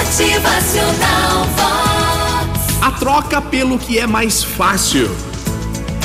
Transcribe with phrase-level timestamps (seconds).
[0.00, 2.78] Motivacional Vox.
[2.80, 5.10] A troca pelo que é mais fácil.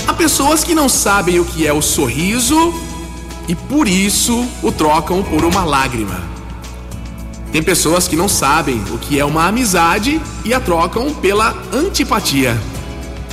[0.05, 2.73] Há pessoas que não sabem o que é o sorriso
[3.47, 6.21] e por isso o trocam por uma lágrima.
[7.53, 12.59] Tem pessoas que não sabem o que é uma amizade e a trocam pela antipatia.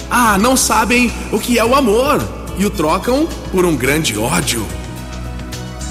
[0.09, 2.23] Ah, não sabem o que é o amor
[2.57, 4.65] e o trocam por um grande ódio.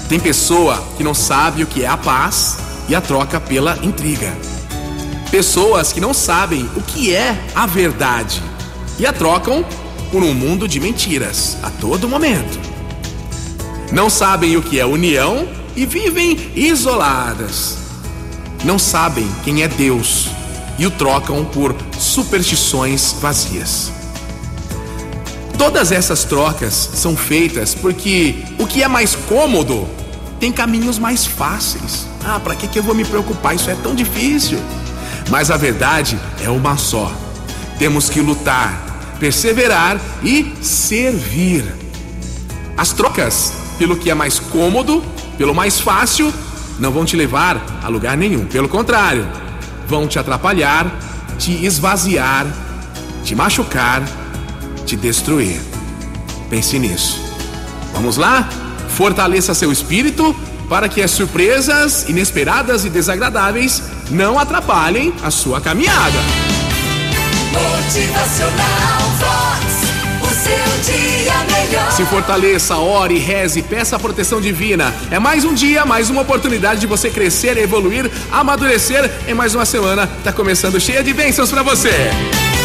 [0.08, 2.56] Tem pessoa que não sabe o que é a paz
[2.88, 4.32] e a troca pela intriga.
[5.32, 8.42] Pessoas que não sabem o que é a verdade
[8.98, 9.64] e a trocam
[10.10, 12.60] por um mundo de mentiras a todo momento.
[13.90, 17.78] Não sabem o que é união e vivem isoladas.
[18.62, 20.28] Não sabem quem é Deus
[20.78, 23.90] e o trocam por superstições vazias.
[25.56, 29.88] Todas essas trocas são feitas porque o que é mais cômodo
[30.38, 32.06] tem caminhos mais fáceis.
[32.22, 33.54] Ah, para que, que eu vou me preocupar?
[33.54, 34.58] Isso é tão difícil.
[35.32, 37.10] Mas a verdade é uma só.
[37.78, 41.64] Temos que lutar, perseverar e servir.
[42.76, 45.02] As trocas pelo que é mais cômodo,
[45.38, 46.30] pelo mais fácil,
[46.78, 48.44] não vão te levar a lugar nenhum.
[48.44, 49.26] Pelo contrário,
[49.88, 50.86] vão te atrapalhar,
[51.38, 52.46] te esvaziar,
[53.24, 54.02] te machucar,
[54.84, 55.62] te destruir.
[56.50, 57.18] Pense nisso.
[57.94, 58.46] Vamos lá?
[58.96, 60.34] Fortaleça seu espírito
[60.68, 66.18] para que as surpresas inesperadas e desagradáveis não atrapalhem a sua caminhada.
[67.52, 69.82] Motivacional Vox.
[70.22, 71.92] O seu dia melhor.
[71.92, 74.94] Se fortaleça, ore, reze, peça a proteção divina.
[75.10, 79.10] É mais um dia, mais uma oportunidade de você crescer, evoluir, amadurecer.
[79.28, 82.10] Em mais uma semana, tá começando cheia de bênçãos para você.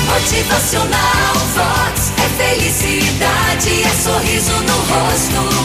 [0.08, 2.14] Motivacional Vox.
[2.18, 5.57] É felicidade, é sorriso no rosto,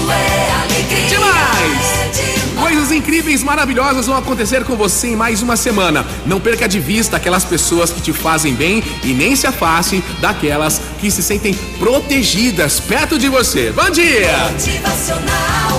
[2.94, 6.06] incríveis, maravilhosas vão acontecer com você em mais uma semana.
[6.26, 10.80] Não perca de vista aquelas pessoas que te fazem bem e nem se afaste daquelas
[11.00, 13.72] que se sentem protegidas perto de você.
[13.72, 14.50] Bom dia!
[14.52, 15.71] Motivacional